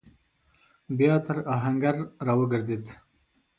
[0.97, 1.95] بيا تر آهنګر
[2.27, 2.85] راوګرځېد.